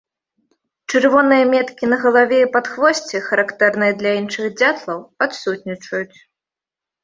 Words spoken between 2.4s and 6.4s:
і падхвосці, характэрныя для іншых дзятлаў, адсутнічаюць.